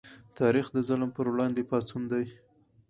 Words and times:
تاریخ 0.39 0.67
د 0.73 0.77
ظلم 0.87 1.09
پر 1.15 1.25
وړاندې 1.31 1.67
پاڅون 1.69 2.03
دی. 2.11 2.25